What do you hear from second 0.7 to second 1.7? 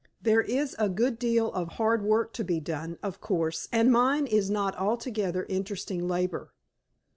a good deal